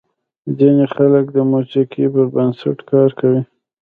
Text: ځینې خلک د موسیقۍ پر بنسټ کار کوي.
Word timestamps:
ځینې 0.57 0.85
خلک 0.95 1.25
د 1.31 1.37
موسیقۍ 1.51 2.05
پر 2.13 2.25
بنسټ 2.33 2.77
کار 2.89 3.09
کوي. 3.19 3.41